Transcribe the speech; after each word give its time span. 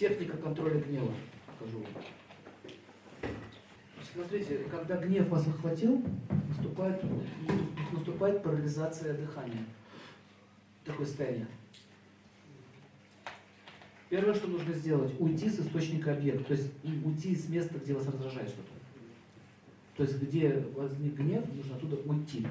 Техника 0.00 0.34
контроля 0.38 0.80
гнева. 0.80 1.12
Покажу 1.46 1.80
вам. 1.80 3.32
Смотрите, 4.14 4.64
когда 4.70 4.96
гнев 4.96 5.28
вас 5.28 5.46
охватил, 5.46 6.02
наступает, 6.48 7.02
наступает 7.92 8.42
парализация 8.42 9.12
дыхания. 9.12 9.62
Такое 10.86 11.04
состояние. 11.04 11.46
Первое, 14.08 14.32
что 14.32 14.48
нужно 14.48 14.72
сделать, 14.72 15.12
уйти 15.18 15.50
с 15.50 15.60
источника 15.60 16.14
объекта, 16.14 16.44
то 16.44 16.54
есть 16.54 16.70
уйти 17.04 17.36
с 17.36 17.50
места, 17.50 17.78
где 17.78 17.92
вас 17.92 18.06
раздражает 18.06 18.48
что-то. 18.48 18.70
То 19.98 20.04
есть 20.04 20.18
где 20.18 20.64
возник 20.76 21.12
гнев, 21.12 21.44
нужно 21.54 21.76
оттуда 21.76 21.96
уйти. 22.06 22.46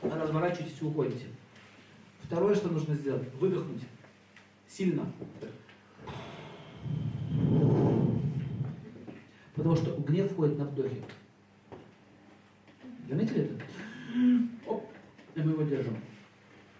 Разворачивайтесь 0.00 0.80
и 0.80 0.84
уходите. 0.86 1.26
Второе, 2.24 2.54
что 2.54 2.68
нужно 2.68 2.94
сделать, 2.94 3.32
выдохнуть. 3.38 3.82
Сильно. 4.66 5.06
Потому 9.54 9.76
что 9.76 9.96
гнев 10.00 10.32
входит 10.32 10.58
на 10.58 10.64
вдохе. 10.64 10.96
Заметили 13.08 13.44
это? 13.44 13.54
Оп, 14.66 14.90
и 15.34 15.40
мы 15.40 15.52
его 15.52 15.62
держим. 15.62 15.96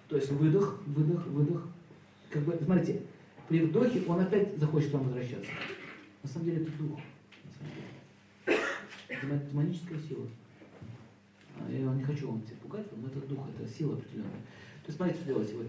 То 0.09 0.17
есть 0.17 0.31
выдох, 0.33 0.83
выдох, 0.87 1.27
выдох. 1.27 1.69
Как 2.31 2.43
бы, 2.43 2.59
смотрите, 2.65 3.03
при 3.49 3.61
вдохе 3.61 4.03
он 4.09 4.21
опять 4.21 4.57
захочет 4.59 4.93
вам 4.93 5.05
возвращаться. 5.05 5.51
На 6.23 6.29
самом 6.29 6.47
деле 6.47 6.63
это 6.63 6.73
дух. 6.73 7.01
Это 8.47 9.27
демоническая 9.51 9.99
сила. 10.01 10.27
А, 11.59 11.71
я 11.71 11.79
не 11.79 12.03
хочу 12.03 12.29
вам 12.29 12.43
тебя 12.43 12.57
пугать, 12.63 12.87
но 12.97 13.07
это 13.07 13.21
дух, 13.27 13.47
это 13.57 13.69
сила 13.69 13.95
определенная. 13.95 14.31
То 14.85 14.89
есть 14.89 14.97
смотрите, 14.99 15.21
что 15.21 15.29
делаете 15.29 15.55
вы. 15.57 15.65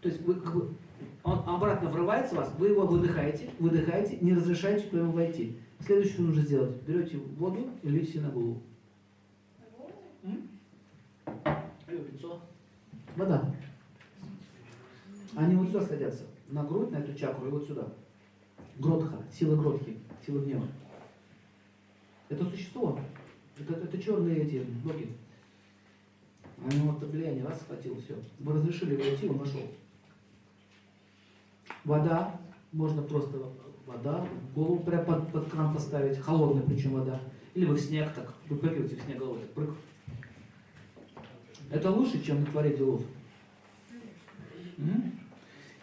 То 0.00 0.08
есть 0.08 0.22
вы 0.22 0.34
как 0.34 0.54
бы, 0.54 0.74
он 1.22 1.42
обратно 1.46 1.90
врывается 1.90 2.34
в 2.34 2.38
вас, 2.38 2.50
вы 2.58 2.68
его 2.68 2.86
выдыхаете, 2.86 3.50
выдыхаете, 3.58 4.16
не 4.22 4.32
разрешаете 4.32 4.88
туда 4.88 5.02
ему 5.02 5.12
войти. 5.12 5.58
Следующее, 5.80 6.14
что 6.14 6.22
нужно 6.22 6.42
сделать, 6.42 6.82
берете 6.86 7.18
воду 7.18 7.68
и 7.82 7.88
льете 7.88 8.20
на 8.20 8.30
голову. 8.30 8.62
Алло, 10.24 12.00
лицо. 12.10 12.40
Вода. 13.14 13.54
Они 15.36 15.54
вот 15.54 15.68
сюда 15.68 15.82
садятся, 15.82 16.24
на 16.48 16.64
грудь, 16.64 16.90
на 16.92 16.96
эту 16.96 17.14
чакру 17.14 17.46
и 17.46 17.50
вот 17.50 17.66
сюда. 17.66 17.92
Гротха, 18.78 19.22
сила 19.30 19.54
гротхи, 19.54 19.98
сила 20.24 20.40
гнева. 20.40 20.66
Это 22.30 22.44
существо. 22.46 22.98
Это, 23.58 23.74
это 23.74 24.02
черные 24.02 24.38
эти 24.38 24.64
ноги. 24.82 25.12
Они 26.64 26.80
вот 26.80 27.02
влияние 27.02 27.44
раз 27.44 27.60
схватил, 27.60 27.96
все. 28.00 28.14
Вы 28.38 28.52
разрешили 28.54 28.96
войти, 28.96 29.28
он 29.28 29.38
вошел. 29.38 29.62
Вода, 31.84 32.40
можно 32.72 33.02
просто 33.02 33.38
вода, 33.86 34.26
голову 34.54 34.80
прямо 34.80 35.04
под, 35.04 35.32
под 35.32 35.50
кран 35.50 35.74
поставить, 35.74 36.18
холодная 36.18 36.62
причем 36.62 36.92
вода. 36.92 37.20
Или 37.54 37.64
вы 37.64 37.74
в 37.74 37.80
снег 37.80 38.12
так, 38.14 38.32
выпрыгиваете 38.48 38.96
в 38.96 39.02
снег 39.02 39.18
головой, 39.18 39.40
так 39.40 39.50
прыг. 39.50 39.70
Это 41.70 41.90
лучше, 41.90 42.22
чем 42.22 42.40
на 42.40 42.46
творе 42.46 42.76
делов. 42.76 43.02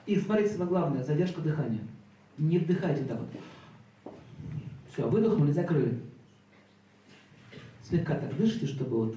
И 0.06 0.16
смотрите, 0.16 0.52
самое 0.52 0.70
главное, 0.70 1.04
задержка 1.04 1.42
дыхания. 1.42 1.82
Не 2.38 2.58
вдыхайте 2.58 3.04
так 3.04 3.20
вот. 3.20 4.14
Все, 4.92 5.08
выдохнули, 5.08 5.52
закрыли. 5.52 6.00
Слегка 7.84 8.16
так 8.16 8.36
дышите, 8.38 8.66
чтобы 8.66 9.06
вот 9.06 9.16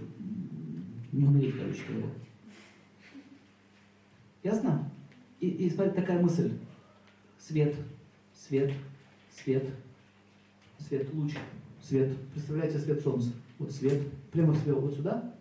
не 1.13 1.25
умереть, 1.25 1.57
короче 1.57 1.83
говоря. 1.89 2.07
Ясно? 4.43 4.91
И, 5.41 5.49
и 5.49 5.71
смотрите, 5.71 6.01
такая 6.01 6.21
мысль. 6.21 6.53
Свет, 7.39 7.75
свет, 8.35 8.73
свет, 9.31 9.65
свет, 10.79 11.15
луч, 11.15 11.33
свет. 11.81 12.17
Представляете 12.33 12.79
свет 12.79 13.03
солнца. 13.03 13.31
Вот 13.59 13.71
свет. 13.71 14.03
Прямо 14.33 14.55
свет 14.55 14.77
вот 14.77 14.95
сюда, 14.95 15.35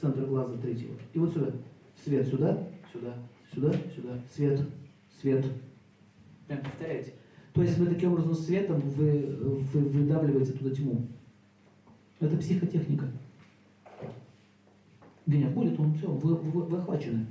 центр 0.00 0.24
глаза 0.24 0.56
третьего. 0.56 0.94
И 1.12 1.18
вот 1.18 1.32
сюда. 1.32 1.52
Свет 2.02 2.26
сюда, 2.28 2.66
сюда, 2.92 3.14
сюда, 3.52 3.72
сюда. 3.94 4.20
Свет, 4.34 4.60
свет. 5.20 5.46
Прям 6.46 6.60
повторяйте. 6.62 7.12
То 7.52 7.62
есть 7.62 7.78
вы 7.78 7.86
таким 7.86 8.12
образом 8.12 8.34
светом 8.34 8.80
вы, 8.80 9.36
вы 9.72 9.80
выдавливаете 9.80 10.52
туда 10.52 10.74
тьму. 10.74 11.06
Это 12.20 12.36
психотехника. 12.36 13.06
Гнев 15.26 15.52
будет, 15.52 15.78
он 15.78 15.94
все, 15.94 16.06
вы, 16.06 16.36
вы, 16.36 16.62
вы 16.62 16.78
охвачены. 16.78 17.26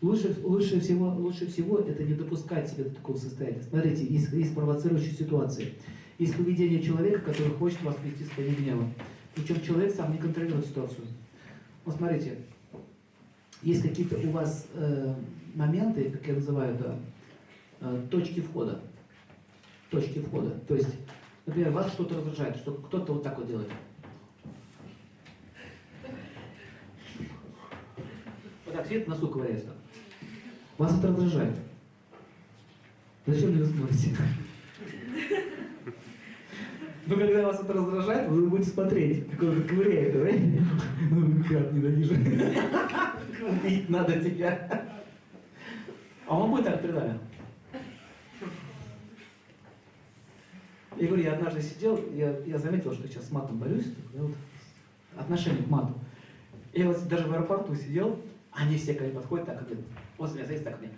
Лучше, 0.00 0.36
лучше, 0.44 0.80
всего, 0.80 1.08
лучше 1.08 1.46
всего 1.48 1.78
это 1.78 2.04
не 2.04 2.14
допускать 2.14 2.70
себя 2.70 2.84
до 2.84 2.90
такого 2.90 3.16
состояния. 3.16 3.62
Смотрите, 3.62 4.06
есть, 4.06 4.32
есть 4.32 4.54
провоцирующие 4.54 5.12
ситуации. 5.12 5.74
Есть 6.18 6.36
поведение 6.36 6.82
человека, 6.82 7.20
который 7.20 7.52
хочет 7.52 7.82
вас 7.82 7.96
привести 7.96 8.24
в 8.24 8.26
состояние. 8.28 8.76
Причем 9.34 9.60
человек 9.60 9.94
сам 9.94 10.12
не 10.12 10.18
контролирует 10.18 10.66
ситуацию. 10.66 11.04
Вот 11.84 11.96
смотрите, 11.96 12.38
есть 13.62 13.82
какие-то 13.82 14.16
у 14.16 14.30
вас 14.30 14.68
э, 14.74 15.14
моменты, 15.54 16.10
как 16.10 16.26
я 16.26 16.34
называю, 16.34 16.78
да, 16.78 16.96
э, 17.80 18.06
точки 18.10 18.40
входа. 18.40 18.80
Точки 19.90 20.20
входа. 20.20 20.50
То 20.68 20.76
есть, 20.76 20.94
например, 21.48 21.70
вас 21.72 21.92
что-то 21.92 22.16
раздражает, 22.16 22.56
что 22.56 22.72
кто-то 22.72 23.14
вот 23.14 23.22
так 23.22 23.38
вот 23.38 23.48
делает. 23.48 23.70
Вот 28.66 28.74
так 28.74 28.86
сидит, 28.86 29.08
носу 29.08 29.28
ковыряется. 29.28 29.72
Вас 30.76 30.98
это 30.98 31.08
раздражает. 31.08 31.54
Зачем 33.26 33.52
вы 33.52 33.64
смотрите? 33.64 34.16
Но 37.06 37.16
когда 37.16 37.46
вас 37.46 37.60
это 37.60 37.72
раздражает, 37.72 38.28
вы 38.28 38.50
будете 38.50 38.70
смотреть, 38.70 39.30
как 39.30 39.42
он 39.42 39.62
ковыряет, 39.62 40.12
да? 40.12 40.30
Ну, 41.10 41.42
как 41.44 41.72
ненавижу. 41.72 42.14
Убить 43.48 43.88
надо 43.88 44.20
тебя. 44.20 44.86
А 46.26 46.38
он 46.38 46.50
будет 46.50 46.66
так 46.66 46.82
передали. 46.82 47.18
Я 50.98 51.06
говорю, 51.06 51.22
я 51.22 51.34
однажды 51.34 51.62
сидел, 51.62 51.96
я, 52.12 52.36
я 52.44 52.58
заметил, 52.58 52.92
что 52.92 53.06
сейчас 53.06 53.28
с 53.28 53.30
матом 53.30 53.58
борюсь, 53.58 53.86
да, 54.12 54.22
вот, 54.22 54.34
отношение 55.16 55.62
к 55.62 55.68
мату. 55.68 55.94
Я 56.72 56.88
вот 56.88 57.06
даже 57.06 57.28
в 57.28 57.32
аэропорту 57.32 57.76
сидел, 57.76 58.20
они 58.50 58.76
все 58.76 58.94
ко 58.94 59.04
мне 59.04 59.12
подходят, 59.12 59.46
так 59.46 59.60
как 59.60 59.68
вот 60.16 60.34
меня 60.34 60.44
зависит 60.44 60.64
так 60.64 60.80
мне. 60.80 60.90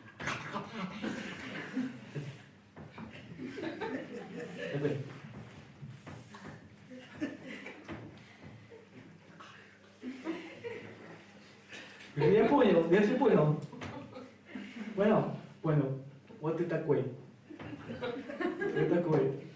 Я 12.17 12.27
я 12.27 12.45
понял, 12.47 12.91
я 12.91 13.03
все 13.03 13.17
понял. 13.17 13.61
Понял? 14.97 15.37
Понял. 15.61 15.99
Вот 16.41 16.57
ты 16.57 16.65
такой. 16.65 17.05
Ты 18.75 18.87
такой. 18.87 19.50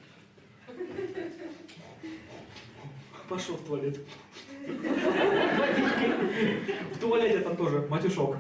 Пошел 3.28 3.56
в 3.56 3.64
туалет. 3.64 3.98
В 6.92 6.98
туалете 6.98 7.40
там 7.40 7.56
тоже 7.56 7.86
матюшок. 7.88 8.36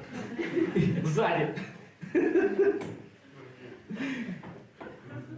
Сзади. 1.04 1.54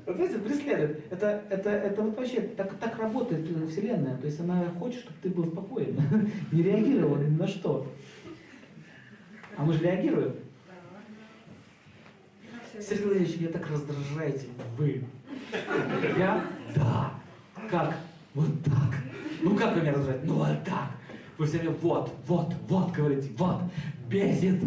Вот 0.06 0.16
видите, 0.18 0.38
преследует. 0.38 1.12
Это, 1.12 1.42
это, 1.50 1.70
это 1.70 2.02
вот 2.02 2.16
вообще 2.16 2.40
так, 2.40 2.74
так 2.78 2.98
работает 2.98 3.46
Вселенная. 3.70 4.16
То 4.18 4.26
есть 4.26 4.40
она 4.40 4.68
хочет, 4.78 5.00
чтобы 5.00 5.16
ты 5.22 5.28
был 5.30 5.46
спокоен, 5.46 5.98
не 6.52 6.62
реагировал 6.62 7.16
ни 7.16 7.36
на 7.36 7.46
что. 7.46 7.92
А 9.56 9.64
мы 9.64 9.72
же 9.72 9.82
реагируем. 9.82 10.36
Сергей 12.78 13.04
Владимирович, 13.04 13.40
меня 13.40 13.48
так 13.50 13.70
раздражаете 13.70 14.46
вы. 14.76 15.04
Я? 16.18 16.44
Да. 16.74 17.14
Как? 17.70 17.96
Вот 18.34 18.62
так. 18.64 19.05
Ну 19.46 19.54
как 19.54 19.76
вы 19.76 19.80
меня? 19.80 19.94
Ну 20.24 20.34
вот 20.34 20.64
так. 20.64 20.90
Вы 21.38 21.46
все 21.46 21.58
время 21.58 21.76
вот, 21.80 22.12
вот, 22.26 22.52
вот 22.66 22.90
говорите, 22.90 23.30
вот, 23.38 23.60
бесит. 24.08 24.60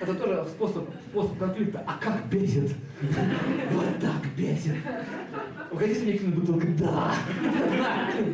Это 0.00 0.14
тоже 0.14 0.44
способ, 0.48 0.88
способ 1.10 1.38
конфликта. 1.38 1.82
А 1.88 1.98
как 1.98 2.24
бесит? 2.26 2.72
Вот 3.72 4.00
так 4.00 4.32
бесит. 4.36 4.76
Вы 5.72 5.78
хотите 5.78 6.02
мне 6.04 6.12
кинуть 6.18 6.36
бутылку? 6.36 6.66
Да. 6.78 7.14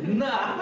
На, 0.05 0.13
на. 0.13 0.61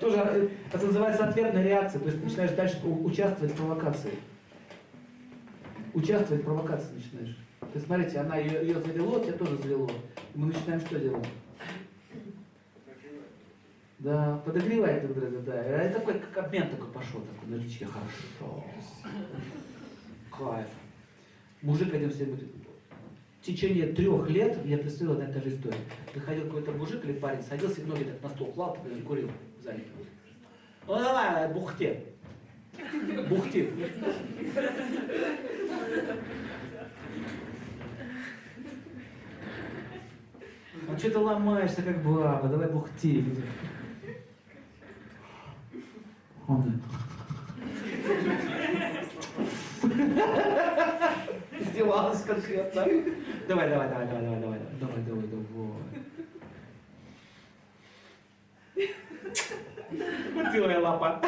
Тоже 0.00 0.16
э, 0.18 0.48
это 0.70 0.86
называется 0.86 1.24
ответная 1.24 1.64
реакция. 1.64 2.00
То 2.00 2.10
есть 2.10 2.22
начинаешь 2.22 2.50
дальше 2.50 2.78
участвовать 2.84 3.54
в 3.54 3.56
провокации. 3.56 4.18
Участвовать 5.94 6.42
в 6.42 6.44
провокации 6.44 6.94
начинаешь. 6.96 7.38
Есть, 7.74 7.86
смотрите, 7.86 8.18
она 8.18 8.36
ее, 8.36 8.60
ее 8.64 8.80
завело, 8.80 9.18
тебя 9.18 9.32
тоже 9.32 9.56
завело. 9.56 9.90
И 10.34 10.38
мы 10.38 10.46
начинаем 10.46 10.80
что 10.80 10.98
делать? 10.98 11.26
Да, 13.98 14.40
подогревает 14.44 15.02
друг 15.02 15.18
друга, 15.18 15.38
да. 15.40 15.88
И 15.88 15.92
такой, 15.92 16.20
как 16.20 16.44
обмен 16.44 16.68
такой 16.68 16.88
пошел, 16.88 17.20
такой, 17.20 17.48
ну 17.48 17.58
тебе 17.58 17.86
хорошо. 17.86 18.64
Кайф. 20.30 20.66
Мужик 21.62 21.92
один 21.92 22.10
все 22.10 22.26
будет. 22.26 22.48
В 23.40 23.46
течение 23.46 23.86
трех 23.92 24.30
лет 24.30 24.58
я 24.64 24.78
представил 24.78 25.12
одна 25.12 25.28
и 25.28 25.32
та 25.32 25.40
же 25.40 25.48
история. 25.48 25.78
Приходил 26.12 26.44
какой-то 26.44 26.72
мужик 26.72 27.04
или 27.04 27.14
парень, 27.14 27.42
садился 27.42 27.80
и 27.80 27.84
ноги 27.84 28.04
так 28.04 28.22
на 28.22 28.28
стол 28.30 28.52
клал, 28.52 28.78
и 28.86 29.02
курил 29.02 29.30
в 29.58 29.62
зале. 29.62 29.84
Ну 30.86 30.94
давай, 30.94 31.52
бухте. 31.52 32.04
Бухти. 33.28 33.68
А 40.94 40.96
что 40.96 41.10
ты 41.10 41.18
ломаешься, 41.18 41.82
как 41.82 42.04
баба? 42.04 42.46
Давай 42.46 42.68
бухти. 42.68 43.24
Он 46.46 46.80
Издевалась 51.58 52.22
конкретно. 52.22 52.86
Давай, 53.48 53.70
давай, 53.70 53.88
давай, 53.88 54.06
давай, 54.06 54.22
давай, 54.22 54.40
давай, 54.40 54.60
давай, 54.80 55.02
давай, 55.02 55.26
давай. 55.26 55.72
Крутилая 60.44 60.80
лапа. 60.80 61.20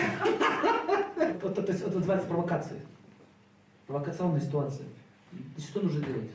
Вот 1.42 1.58
это, 1.58 1.72
это 1.72 1.90
называется 1.90 2.28
провокацией. 2.28 2.82
Провокационная 3.88 4.40
ситуация. 4.40 4.86
Что 5.58 5.80
нужно 5.80 6.04
делать? 6.04 6.30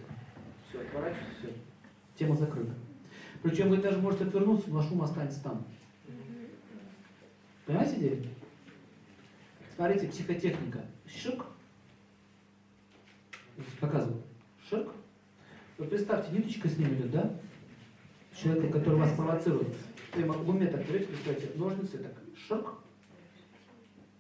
Все, 0.68 0.81
отворачивайся, 0.81 1.31
все. 1.39 1.54
Тема 2.18 2.36
закрыта. 2.36 2.74
Причем 3.42 3.70
вы 3.70 3.78
даже 3.78 3.98
можете 3.98 4.26
отвернуться, 4.26 4.70
но 4.70 4.76
ваш 4.78 4.92
ум 4.92 5.02
останется 5.02 5.42
там. 5.44 5.66
Понимаете 7.66 7.96
идею? 7.98 8.26
Смотрите, 9.76 10.08
психотехника. 10.08 10.86
Шик. 11.08 11.44
Показываю. 13.80 14.22
Шик. 14.70 14.90
Вот 15.78 15.90
представьте, 15.90 16.32
ниточка 16.32 16.70
с 16.70 16.78
ним 16.78 16.94
идет, 16.94 17.12
да? 17.12 17.34
Человека, 18.36 18.80
который 18.80 19.00
вас 19.00 19.14
провоцирует. 19.16 19.76
Вы 20.14 20.24
в 20.24 20.50
уме 20.50 20.68
так 20.68 20.88
берете, 20.88 21.08
представьте, 21.08 21.52
ножницы, 21.56 21.98
так, 21.98 22.14
ширк. 22.36 22.76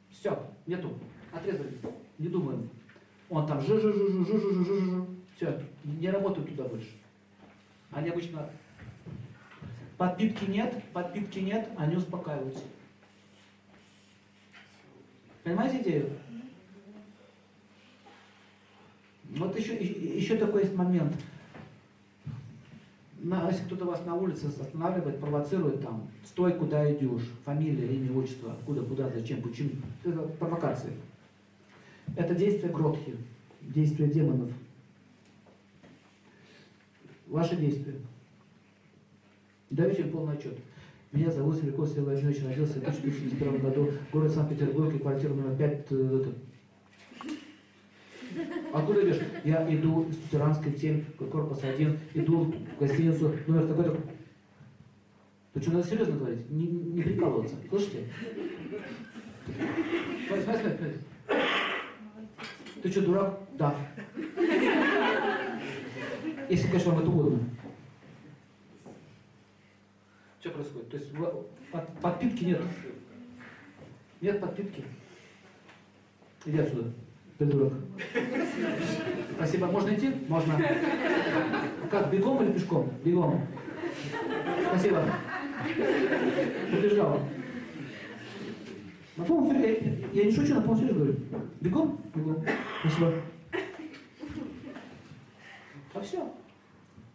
Все, 0.09 0.51
нету. 0.65 0.97
Отрезали. 1.31 1.77
Не 2.17 2.27
думаем. 2.27 2.69
Он 3.29 3.47
там 3.47 3.61
жу 3.61 3.79
жу 3.79 3.93
жу 3.93 4.09
жу 4.09 4.25
жу 4.25 4.39
жу 4.39 4.53
жу 4.53 4.63
жу 4.63 4.81
жу 4.81 5.07
Все, 5.35 5.61
не 5.83 6.09
работают 6.09 6.49
туда 6.49 6.63
больше. 6.65 6.91
Они 7.91 8.09
обычно 8.09 8.49
подпитки 10.01 10.45
нет, 10.45 10.83
подпитки 10.93 11.37
нет, 11.37 11.69
они 11.77 11.95
успокаиваются. 11.95 12.63
Понимаете 15.43 15.83
идею? 15.83 16.09
Вот 19.29 19.55
еще, 19.55 19.75
еще 19.75 20.37
такой 20.37 20.63
есть 20.63 20.75
момент. 20.75 21.13
На, 23.19 23.47
если 23.47 23.63
кто-то 23.65 23.85
вас 23.85 24.03
на 24.03 24.15
улице 24.15 24.47
останавливает, 24.47 25.19
провоцирует 25.19 25.83
там, 25.83 26.09
стой, 26.25 26.53
куда 26.53 26.91
идешь, 26.91 27.29
фамилия, 27.45 27.95
имя, 27.95 28.17
отчество, 28.17 28.53
откуда, 28.53 28.81
куда, 28.81 29.07
зачем, 29.07 29.43
почему. 29.43 29.69
Это 30.03 30.17
провокации. 30.17 30.93
Это 32.17 32.33
действие 32.33 32.73
Гротхи, 32.73 33.15
действие 33.61 34.09
демонов. 34.09 34.49
Ваши 37.27 37.55
действия. 37.55 37.99
Даете 39.71 40.03
полный 40.03 40.33
отчет. 40.33 40.57
Меня 41.13 41.31
зовут 41.31 41.55
Сверков 41.55 41.87
Сергей 41.87 42.03
Владимирович, 42.03 42.43
родился 42.43 42.73
в 42.73 42.77
1951 42.83 43.61
году, 43.61 43.91
город 44.11 44.31
Санкт-Петербург, 44.33 45.01
квартира 45.01 45.33
номер 45.33 45.55
5. 45.55 45.85
Э, 45.91 46.25
Откуда 48.73 49.01
идешь? 49.05 49.21
Я 49.45 49.73
иду 49.73 50.07
из 50.09 50.17
Тиранской 50.29 50.77
7, 50.77 51.03
корпус 51.31 51.63
1, 51.63 51.99
иду 52.15 52.53
в 52.75 52.79
гостиницу, 52.79 53.31
номер 53.47 53.67
такой-то. 53.67 53.97
Ты 55.53 55.61
что, 55.61 55.71
надо 55.71 55.87
серьезно 55.87 56.17
говорить? 56.17 56.49
Не, 56.49 56.67
не 56.67 57.01
прикалываться. 57.01 57.55
Слышите? 57.69 58.07
Смотри, 60.27 60.43
смотри, 60.43 60.61
смотри. 60.63 60.93
Ты 62.83 62.91
что, 62.91 63.01
дурак? 63.01 63.39
Да. 63.57 63.75
Если, 66.49 66.67
конечно, 66.67 66.91
вам 66.91 67.01
это 67.01 67.09
угодно. 67.09 67.39
Что 70.41 70.49
происходит? 70.49 70.89
То 70.89 70.97
есть 70.97 71.11
под, 71.71 71.99
подпитки 72.01 72.43
нет. 72.45 72.61
Нет 74.21 74.41
подпитки. 74.41 74.83
Иди 76.45 76.57
отсюда, 76.57 76.91
придурок. 77.37 77.73
Спасибо. 79.35 79.67
Можно 79.67 79.93
идти? 79.93 80.11
Можно. 80.27 80.59
Как, 81.91 82.11
бегом 82.11 82.43
или 82.43 82.53
пешком? 82.53 82.91
Бегом. 83.05 83.45
Спасибо. 84.67 85.03
Убеждала. 86.73 87.19
На 89.17 89.23
полном 89.23 89.61
я, 89.61 89.69
я 89.69 90.25
не 90.25 90.31
шучу, 90.31 90.55
на 90.55 90.61
полном 90.61 90.77
серьезе 90.77 90.97
говорю. 90.97 91.15
Бегом? 91.59 92.01
Бегом. 92.15 92.43
Спасибо. 92.79 93.13
А 95.93 96.01
все. 96.01 96.33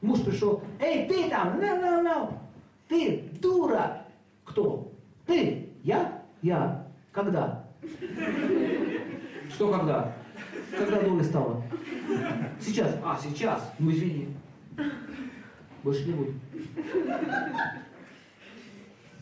Муж 0.00 0.22
пришел. 0.22 0.62
Эй, 0.79 1.08
ты 1.08 1.29
там! 1.29 1.58
No, 1.58 1.81
no, 1.82 2.05
no. 2.05 2.45
Ты 2.88 3.30
дура! 3.40 4.06
Кто? 4.44 4.92
Ты? 5.26 5.70
Я? 5.82 6.22
Я. 6.42 6.86
Когда? 7.12 7.64
Что 9.50 9.72
когда? 9.72 10.16
Когда 10.76 11.00
дурой 11.02 11.24
стала? 11.24 11.62
Сейчас. 12.60 12.96
А, 13.04 13.18
сейчас. 13.22 13.72
Ну 13.78 13.90
извини. 13.90 14.36
Больше 15.82 16.06
не 16.06 16.12
буду. 16.14 16.34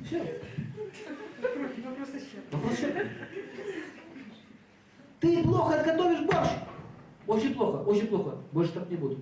Все. 0.05 0.41
Вопрос 1.85 2.09
еще. 2.15 2.39
Вопрос 2.51 2.79
еще. 2.79 3.09
Ты 5.21 5.43
плохо 5.43 5.83
готовишь 5.85 6.27
борщ. 6.27 6.51
Очень 7.27 7.55
плохо, 7.55 7.77
очень 7.89 8.07
плохо. 8.09 8.37
Больше 8.53 8.73
так 8.73 8.91
не 8.91 8.97
буду. 8.97 9.17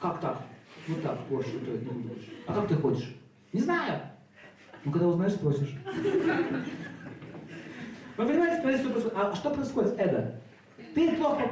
Как 0.00 0.20
так? 0.20 0.42
Вот 0.88 1.02
так, 1.02 1.18
борщ 1.28 1.46
готовить 1.52 1.82
не 1.82 2.02
буду. 2.02 2.14
А 2.46 2.54
как 2.54 2.68
ты 2.68 2.74
хочешь? 2.76 3.14
Не 3.52 3.60
знаю. 3.60 4.00
Ну, 4.84 4.92
когда 4.92 5.08
узнаешь, 5.08 5.34
спросишь. 5.34 5.74
Вы 8.16 8.26
понимаете, 8.26 8.56
что 8.56 8.62
происходит? 8.62 9.12
А 9.14 9.34
что 9.34 9.50
происходит 9.50 9.94
эго? 9.98 10.34
Ты 10.94 11.16
плохо, 11.16 11.46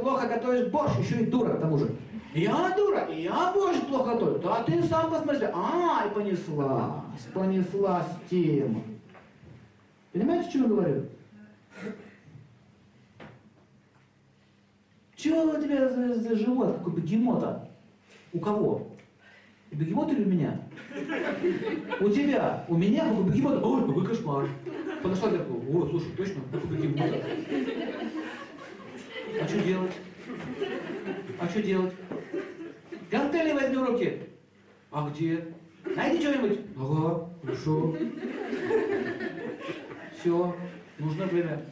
плохо 0.00 0.26
готовишь 0.26 0.68
борщ, 0.68 0.96
еще 0.98 1.22
и 1.22 1.26
дура 1.26 1.54
к 1.54 1.60
тому 1.60 1.78
же. 1.78 1.94
Я 2.34 2.74
дура, 2.74 3.10
я 3.10 3.52
борщ 3.52 3.78
плохо 3.82 4.14
готовлю. 4.14 4.38
Да 4.38 4.62
ты 4.62 4.82
сам 4.84 5.10
посмотри. 5.10 5.48
А, 5.52 6.06
и 6.06 6.14
понеслась, 6.14 7.22
понеслась 7.34 8.06
тема. 8.30 8.82
Понимаете, 10.12 10.48
что 10.48 10.58
я 10.60 10.64
говорю? 10.64 11.06
Чего 15.14 15.42
у 15.42 15.62
тебя 15.62 15.88
за, 15.88 16.14
за 16.14 16.36
живот, 16.36 16.78
какой 16.78 16.94
бегемота? 16.94 17.68
У 18.32 18.40
кого? 18.40 18.88
У 19.70 19.76
бегемота 19.76 20.12
или 20.12 20.24
у 20.24 20.28
меня? 20.28 20.60
У 22.00 22.08
тебя, 22.08 22.64
у 22.68 22.76
меня, 22.76 23.08
какой 23.08 23.24
бегемот? 23.24 23.62
Ой, 23.62 23.86
какой 23.86 24.06
кошмар. 24.06 24.48
Подошла 25.02 25.28
к 25.28 25.32
зеркалу. 25.32 25.62
Ой, 25.68 25.90
слушай, 25.90 26.12
точно, 26.16 26.42
какой 26.50 26.76
бегемот. 26.76 27.24
А 29.40 29.48
что 29.48 29.60
делать? 29.60 29.92
А 31.40 31.48
что 31.48 31.62
делать? 31.62 31.94
Гантели 33.10 33.52
возьми 33.52 33.76
в 33.76 33.84
руки. 33.84 34.20
А 34.90 35.10
где? 35.10 35.44
Найди 35.96 36.20
что-нибудь. 36.20 36.60
Ага, 36.76 37.28
хорошо. 37.42 37.96
Все, 40.18 40.56
нужно 40.98 41.26
время. 41.26 41.62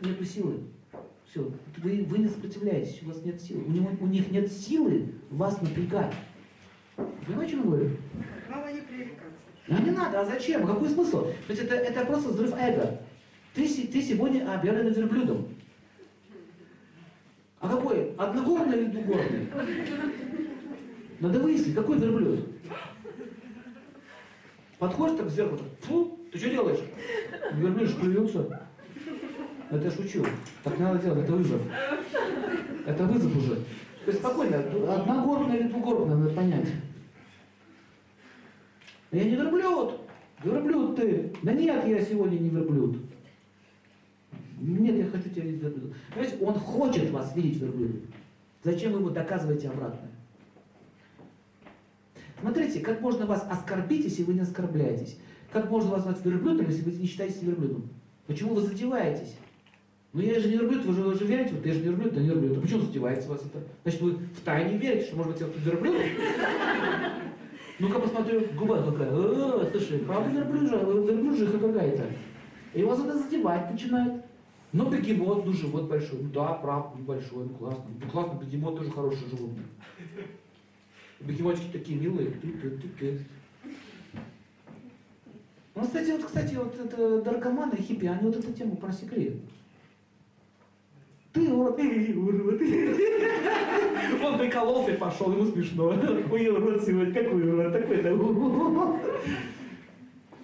Нету 0.00 0.24
силы. 0.24 0.60
Все, 1.34 1.50
вы, 1.78 2.06
вы 2.08 2.18
не 2.18 2.28
сопротивляетесь, 2.28 3.02
у 3.02 3.06
вас 3.06 3.24
нет 3.24 3.42
силы. 3.42 3.64
У, 3.64 3.72
него, 3.72 3.90
у 4.00 4.06
них 4.06 4.30
нет 4.30 4.52
силы 4.52 5.14
вас 5.30 5.60
напрягать. 5.60 6.14
Понимаете, 7.26 7.56
о 7.56 7.56
чем 7.56 7.58
я 7.58 7.64
говорю? 7.64 7.90
Главное 8.46 8.72
не 8.72 8.80
привлекаться. 8.82 9.36
А 9.68 9.82
не 9.82 9.90
надо, 9.90 10.20
а 10.20 10.24
зачем? 10.24 10.64
Какой 10.64 10.88
смысл? 10.88 11.26
Ведь 11.48 11.58
это, 11.58 11.74
это 11.74 12.06
просто 12.06 12.28
взрыв 12.28 12.54
эго. 12.56 13.00
Ты, 13.52 13.66
ты 13.66 14.00
сегодня 14.00 14.48
объявлен 14.54 14.92
верблюдом. 14.92 15.48
А 17.58 17.68
какой? 17.68 18.14
Одногорный 18.14 18.82
или 18.82 18.90
двугорный? 18.92 19.48
Надо 21.18 21.40
выяснить, 21.40 21.74
какой 21.74 21.98
верблюд. 21.98 22.48
Подходишь 24.78 25.16
так 25.16 25.26
к 25.26 25.30
зеркалу, 25.30 25.62
фу, 25.80 26.16
ты 26.30 26.38
что 26.38 26.48
делаешь? 26.48 26.80
Верблюд 27.54 27.88
же 28.30 28.46
Это 29.74 29.86
я 29.86 29.90
шучу. 29.90 30.24
Так 30.62 30.78
надо 30.78 31.00
делать, 31.00 31.24
это 31.24 31.32
вызов. 31.32 31.60
Это 32.86 33.04
вызов 33.04 33.36
уже. 33.36 33.56
То 33.56 34.10
есть 34.10 34.20
спокойно, 34.20 34.58
одногорбная 34.58 35.56
или 35.56 35.68
двугорбная, 35.68 36.16
надо 36.16 36.30
понять. 36.30 36.68
Я 39.10 39.24
не 39.24 39.34
верблюд. 39.34 40.00
Верблюд 40.44 40.96
ты. 40.96 41.32
Да 41.42 41.52
нет, 41.52 41.86
я 41.88 42.04
сегодня 42.04 42.38
не 42.38 42.50
верблюд. 42.50 42.98
Нет, 44.60 44.96
я 44.96 45.06
хочу 45.06 45.28
тебя 45.30 45.42
видеть 45.42 45.62
верблюдом. 45.62 45.94
Понимаете, 46.10 46.44
он 46.44 46.54
хочет 46.54 47.10
вас 47.10 47.34
видеть 47.34 47.60
верблюдом. 47.60 48.02
Зачем 48.62 48.92
вы 48.92 49.00
ему 49.00 49.10
доказываете 49.10 49.68
обратное? 49.68 50.10
Смотрите, 52.40 52.80
как 52.80 53.00
можно 53.00 53.26
вас 53.26 53.46
оскорбить, 53.50 54.04
если 54.04 54.22
вы 54.22 54.34
не 54.34 54.40
оскорбляетесь. 54.40 55.18
Как 55.52 55.70
можно 55.70 55.90
вас 55.90 56.04
назвать 56.04 56.24
верблюдом, 56.24 56.68
если 56.68 56.82
вы 56.82 56.92
не 56.92 57.06
считаете 57.06 57.38
себя 57.38 57.48
верблюдом. 57.48 57.88
Почему 58.26 58.54
вы 58.54 58.62
задеваетесь? 58.62 59.34
Ну 60.14 60.22
я 60.22 60.38
же 60.38 60.48
не 60.48 60.56
верблюд, 60.56 60.84
вы 60.84 60.94
же, 60.94 61.02
вы 61.02 61.14
же 61.16 61.24
верите, 61.24 61.56
вот 61.56 61.66
я 61.66 61.72
же 61.72 61.80
не 61.80 61.86
верблюд, 61.86 62.14
да 62.14 62.20
не 62.20 62.28
верблюд. 62.28 62.58
А 62.58 62.60
почему 62.60 62.82
задевается 62.82 63.28
вас 63.28 63.42
это? 63.44 63.58
Значит, 63.82 64.00
вы 64.00 64.12
в 64.12 64.40
тайне 64.44 64.78
верите, 64.78 65.06
что 65.06 65.16
может 65.16 65.32
быть 65.32 65.40
я 65.40 65.48
тут 65.48 65.64
верблюд? 65.64 65.96
Ну-ка 67.80 67.98
посмотрю, 67.98 68.46
губа 68.56 68.80
какая. 68.80 69.10
О, 69.10 69.68
слушай, 69.72 69.98
правда 69.98 70.30
верблюжа, 70.30 70.76
верблюжиха 70.76 71.58
какая-то. 71.58 72.06
И 72.74 72.84
вас 72.84 73.00
это 73.00 73.18
задевать 73.18 73.72
начинает. 73.72 74.24
Ну, 74.72 74.88
бегемот, 74.88 75.46
ну, 75.46 75.52
живот 75.52 75.88
большой. 75.88 76.20
Ну, 76.22 76.28
да, 76.30 76.52
правда, 76.52 76.96
небольшой, 76.96 77.46
ну, 77.46 77.54
классно. 77.54 77.84
Ну, 78.00 78.08
классно, 78.08 78.38
бегемот 78.38 78.78
тоже 78.78 78.92
хороший 78.92 79.28
животное. 79.28 79.66
Бегемотики 81.18 81.72
такие 81.72 81.98
милые. 81.98 82.30
Ты, 82.30 82.52
ты, 82.52 82.70
ты, 82.70 82.88
ты. 83.00 83.20
Ну, 85.74 85.82
кстати, 85.82 86.12
вот, 86.12 86.24
кстати, 86.24 86.54
вот 86.54 86.78
это 86.78 87.24
наркоманы, 87.24 87.76
хиппи, 87.76 88.06
они 88.06 88.26
вот 88.28 88.36
эту 88.36 88.52
тему 88.52 88.76
просекли. 88.76 89.40
Ты 91.34 91.52
урод, 91.52 91.76
ты 91.76 92.16
урод. 92.16 92.60
Он 94.24 94.38
прикололся 94.38 94.92
и 94.92 94.96
пошел, 94.96 95.32
ему 95.32 95.44
смешно. 95.50 95.92
Ой, 96.30 96.48
урод 96.48 96.84
сегодня, 96.84 97.12
какой 97.12 97.42
урод, 97.42 97.72
такой-то. 97.72 98.10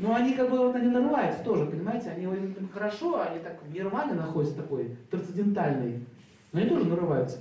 Ну, 0.01 0.15
они 0.15 0.33
как 0.35 0.51
бы 0.51 0.59
вот 0.59 0.75
они 0.75 0.89
нарываются 0.89 1.45
тоже, 1.45 1.67
понимаете? 1.67 2.11
Они 2.11 2.27
хорошо, 2.75 3.21
они 3.21 3.39
так 3.39 3.63
в 3.63 3.73
нирване 3.73 4.15
находятся 4.15 4.57
такой, 4.57 4.97
трансцендентальный. 5.11 6.05
Но 6.53 6.61
они 6.61 6.69
тоже 6.69 6.87
нарываются. 6.87 7.39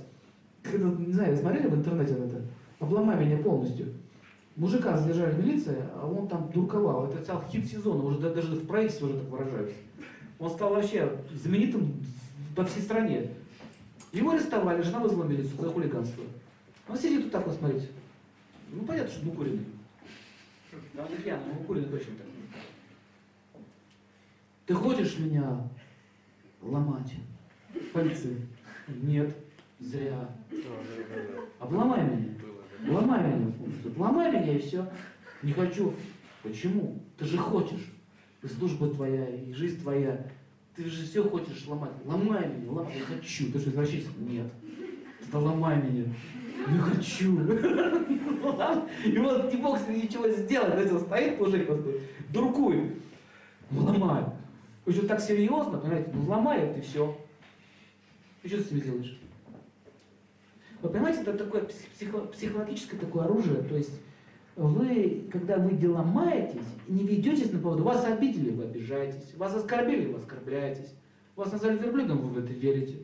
Когда, 0.62 0.86
не 0.88 1.12
знаю, 1.12 1.36
смотрели 1.36 1.66
в 1.66 1.74
интернете 1.74 2.12
это? 2.12 2.42
Обломай 2.78 3.16
меня 3.24 3.38
полностью. 3.38 3.86
Мужика 4.54 4.96
задержали 4.96 5.32
в 5.32 5.38
милиции, 5.44 5.76
а 5.96 6.06
он 6.06 6.28
там 6.28 6.50
дурковал. 6.54 7.06
Это 7.06 7.20
стал 7.22 7.42
хит 7.50 7.66
сезона, 7.66 8.04
уже 8.04 8.20
даже 8.20 8.54
в 8.54 8.66
правительстве 8.66 9.08
уже 9.08 9.18
так 9.18 9.28
выражаются. 9.28 9.74
Он 10.38 10.50
стал 10.50 10.74
вообще 10.74 11.10
знаменитым 11.34 11.94
по 12.54 12.64
всей 12.64 12.82
стране. 12.82 13.30
Его 14.12 14.32
арестовали, 14.32 14.82
жена 14.82 14.98
вызвала 14.98 15.24
милицию 15.24 15.56
за 15.56 15.70
хулиганство. 15.70 16.24
Он 16.88 16.96
сидит 16.96 17.24
вот 17.24 17.32
так 17.32 17.46
вот, 17.46 17.56
смотрите. 17.56 17.88
Ну, 18.70 18.84
понятно, 18.84 19.12
что 19.12 19.28
укуренный. 19.28 19.64
Да, 20.94 21.04
он 21.04 21.16
пьяный, 21.16 21.44
но 21.46 21.60
укуренный 21.60 21.88
точно 21.88 22.14
так. 22.16 22.26
Ты 24.66 24.74
хочешь 24.74 25.18
меня 25.18 25.68
ломать? 26.60 27.12
Полиции? 27.92 28.46
Нет, 28.88 29.36
зря. 29.78 30.28
Обломай 31.58 32.02
меня. 32.04 32.34
Ломай 32.88 33.22
меня. 33.22 33.52
Ломай 33.96 34.30
меня 34.30 34.56
и 34.56 34.60
все. 34.60 34.88
Не 35.42 35.52
хочу. 35.52 35.94
Почему? 36.42 37.00
Ты 37.18 37.24
же 37.24 37.38
хочешь. 37.38 37.92
И 38.42 38.46
служба 38.46 38.88
твоя, 38.88 39.28
и 39.28 39.52
жизнь 39.52 39.80
твоя. 39.80 40.26
Ты 40.76 40.84
же 40.84 41.04
все 41.04 41.28
хочешь 41.28 41.66
ломать. 41.66 41.92
Ломай 42.04 42.48
меня, 42.48 42.70
ломай. 42.70 42.98
Я 42.98 43.04
хочу. 43.04 43.52
Ты 43.52 43.58
что, 43.58 43.70
извращайся? 43.70 44.08
Нет. 44.18 44.46
Ты 45.30 45.36
ломай 45.36 45.82
меня. 45.82 46.12
Не 46.68 46.78
хочу. 46.78 47.40
И 49.04 49.18
вот 49.18 49.52
не 49.52 49.60
мог 49.60 49.78
с 49.78 49.88
ним 49.88 49.98
ничего 49.98 50.28
сделать. 50.28 50.72
Знаете, 50.72 50.98
стоит 50.98 51.38
мужик 51.40 51.66
просто, 51.66 51.92
дуркует. 52.30 52.94
Ломай. 53.70 54.24
Причем 54.84 55.06
так 55.06 55.20
серьезно, 55.20 55.78
понимаете, 55.78 56.10
ну 56.12 56.24
ломай 56.28 56.60
это 56.60 56.78
и 56.78 56.82
все. 56.82 57.16
И 58.42 58.48
что 58.48 58.58
ты 58.58 58.64
с 58.64 58.70
ним 58.70 58.80
сделаешь? 58.80 59.20
Вы 60.82 60.88
понимаете, 60.88 61.20
это 61.20 61.34
такое 61.34 61.62
психо 61.64 62.20
психологическое 62.20 62.96
такое 62.96 63.24
оружие, 63.24 63.62
то 63.62 63.76
есть 63.76 64.00
вы, 64.66 65.26
когда 65.32 65.56
вы 65.56 65.88
ломаетесь, 65.88 66.66
не 66.86 67.02
ведетесь 67.04 67.50
на 67.50 67.58
поводу, 67.60 67.82
вас 67.82 68.04
обидели, 68.04 68.50
вы 68.50 68.64
обижаетесь, 68.64 69.34
вас 69.36 69.54
оскорбили, 69.54 70.12
вы 70.12 70.18
оскорбляетесь, 70.18 70.94
вас 71.34 71.50
назвали 71.50 71.78
верблюдом, 71.78 72.18
вы 72.18 72.28
в 72.28 72.44
это 72.44 72.52
верите. 72.52 72.98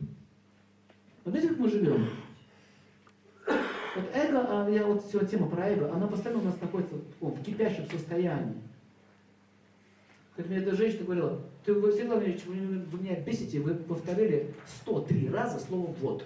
Видите, 1.25 1.49
как 1.49 1.57
мы 1.57 1.69
живем? 1.69 2.09
Вот 3.47 4.05
эго, 4.13 4.45
а, 4.47 4.69
я 4.69 4.85
вот 4.85 5.03
все 5.05 5.25
тема 5.25 5.49
про 5.49 5.69
эго, 5.69 5.91
она 5.91 6.05
постоянно 6.05 6.41
у 6.41 6.45
нас 6.45 6.61
находится 6.61 6.95
в, 7.19 7.29
в 7.31 7.43
кипящем 7.43 7.89
состоянии. 7.89 8.61
Как 10.35 10.47
мне 10.47 10.57
эта 10.57 10.75
женщина 10.75 11.05
говорила, 11.05 11.41
ты, 11.65 11.73
Василий 11.73 12.07
Владимирович, 12.07 12.45
вы, 12.45 12.85
вы 12.91 12.99
меня 12.99 13.19
бесите, 13.19 13.59
вы 13.59 13.73
повторили 13.73 14.53
103 14.83 15.29
раза 15.31 15.59
слово 15.59 15.87
«вот». 16.01 16.23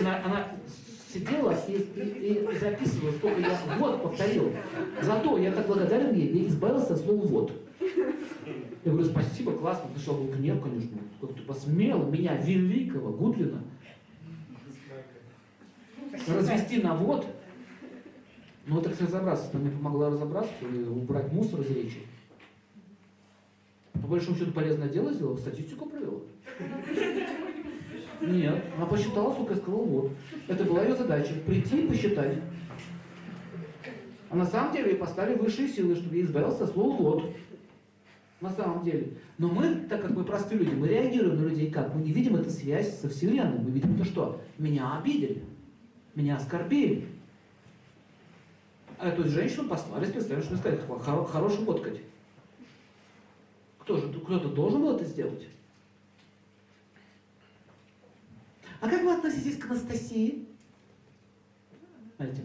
Она, 0.00 0.24
она 0.24 0.48
сидела 1.16 1.54
и, 1.68 1.72
и, 1.72 2.54
и 2.54 2.58
записывала, 2.58 3.12
сколько 3.12 3.40
я 3.40 3.58
«вот» 3.78 4.02
повторил. 4.02 4.52
Зато 5.02 5.38
я 5.38 5.52
так 5.52 5.66
благодарен 5.66 6.14
ей, 6.14 6.42
я 6.42 6.48
избавился 6.48 6.94
от 6.94 7.00
слова 7.00 7.26
«вот». 7.26 7.52
Я 8.84 8.92
говорю, 8.92 9.08
спасибо, 9.08 9.52
классно, 9.52 9.90
пришел 9.94 10.14
был 10.14 10.32
гнев, 10.32 10.62
конечно, 10.62 10.98
как 11.20 11.34
ты 11.34 11.42
посмел 11.42 12.06
меня, 12.08 12.36
великого 12.36 13.10
Гудлина, 13.12 13.62
развести 16.28 16.82
на 16.82 16.94
«вот». 16.94 17.26
Ну, 18.68 18.80
так 18.82 19.00
разобраться, 19.00 19.48
она 19.52 19.62
мне 19.62 19.70
помогла 19.70 20.10
разобраться, 20.10 20.52
убрать 20.90 21.32
мусор 21.32 21.60
из 21.60 21.70
речи. 21.70 21.98
По 23.92 24.08
большому 24.08 24.36
счету 24.36 24.50
полезное 24.50 24.88
дело 24.88 25.12
сделала, 25.12 25.36
статистику 25.36 25.86
провела. 25.86 26.20
Нет, 28.20 28.64
она 28.76 28.86
посчитала, 28.86 29.34
сука, 29.34 29.54
и 29.54 29.56
сказала, 29.56 29.82
вот. 29.82 30.12
Это 30.48 30.64
была 30.64 30.82
ее 30.82 30.94
задача, 30.96 31.34
прийти 31.46 31.84
и 31.84 31.88
посчитать. 31.88 32.38
А 34.28 34.36
на 34.36 34.44
самом 34.44 34.72
деле 34.72 34.92
ей 34.92 34.96
поставили 34.96 35.38
высшие 35.38 35.68
силы, 35.68 35.94
чтобы 35.94 36.16
я 36.16 36.24
избавился 36.24 36.64
от 36.64 36.72
слова 36.72 36.96
«вот». 37.00 37.36
На 38.40 38.50
самом 38.50 38.84
деле. 38.84 39.14
Но 39.38 39.48
мы, 39.48 39.86
так 39.88 40.02
как 40.02 40.10
мы 40.10 40.22
простые 40.22 40.58
люди, 40.58 40.74
мы 40.74 40.88
реагируем 40.88 41.42
на 41.42 41.48
людей 41.48 41.70
как? 41.70 41.94
Мы 41.94 42.02
не 42.02 42.12
видим 42.12 42.36
эту 42.36 42.50
связь 42.50 43.00
со 43.00 43.08
Вселенной. 43.08 43.58
Мы 43.58 43.70
видим 43.70 43.94
это 43.94 44.04
что? 44.04 44.42
Меня 44.58 44.98
обидели. 44.98 45.42
Меня 46.14 46.36
оскорбили. 46.36 47.06
А 48.98 49.08
эту 49.08 49.24
женщину 49.24 49.68
послали 49.68 50.04
специально, 50.04 50.42
чтобы 50.42 50.58
сказать, 50.58 50.80
хороший 51.30 51.64
водкать. 51.64 52.00
Кто 53.78 53.96
же, 53.96 54.12
кто-то 54.12 54.48
должен 54.48 54.82
был 54.82 54.96
это 54.96 55.04
сделать? 55.04 55.46
А 58.80 58.88
как 58.88 59.02
вы 59.02 59.14
относитесь 59.14 59.58
к 59.58 59.70
Анастасии? 59.70 60.46
Знаете? 62.16 62.42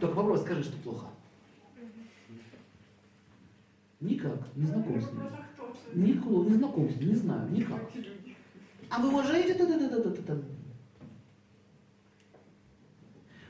Только 0.00 0.14
вопрос, 0.14 0.42
скажи, 0.42 0.64
что 0.64 0.76
плохо. 0.78 1.06
Никак, 4.00 4.38
не 4.56 4.66
знаком 4.66 5.00
с 5.00 5.12
ним. 5.12 5.22
Никто, 5.94 6.44
не 6.44 6.54
знаком 6.54 6.88
с 6.88 6.96
ним, 6.96 7.08
не 7.10 7.14
знаю, 7.14 7.50
никак. 7.50 7.90
А 8.88 9.00
вы 9.00 9.08
уважаете? 9.08 9.54
Да, 9.54 9.66
да, 9.66 9.78
да, 9.78 9.88
да, 9.88 10.10
да, 10.10 10.22
да. 10.26 10.42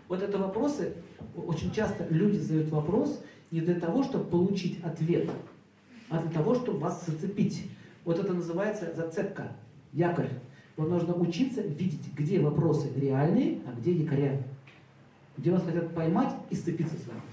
Вот 0.08 0.22
это 0.22 0.38
вопросы, 0.38 0.94
очень 1.36 1.72
часто 1.72 2.04
люди 2.10 2.36
задают 2.36 2.68
вопрос 2.70 3.22
не 3.52 3.60
для 3.60 3.78
того, 3.78 4.02
чтобы 4.02 4.24
получить 4.24 4.82
ответ, 4.82 5.30
а 6.08 6.20
для 6.20 6.30
того, 6.32 6.56
чтобы 6.56 6.78
вас 6.78 7.06
зацепить. 7.06 7.70
Вот 8.04 8.18
это 8.18 8.34
называется 8.34 8.92
зацепка, 8.94 9.52
якорь. 9.92 10.30
Вам 10.80 10.88
нужно 10.88 11.12
учиться 11.12 11.60
видеть, 11.60 12.10
где 12.16 12.40
вопросы 12.40 12.88
реальные, 12.96 13.58
а 13.66 13.78
где 13.78 13.92
якоря. 13.92 14.42
Где 15.36 15.50
вас 15.50 15.62
хотят 15.62 15.94
поймать 15.94 16.34
и 16.48 16.54
сцепиться 16.54 16.94
с 16.96 17.06
вами. 17.06 17.20